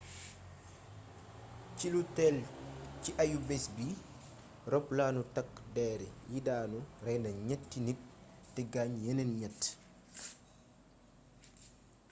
[1.77, 2.35] ci lu tél
[3.03, 3.87] ci ayubés bi
[4.71, 5.99] roppalaanu takk dér
[6.31, 7.99] yi daanu rayna ñétti nit
[8.53, 9.61] té gaañ yéneen ñett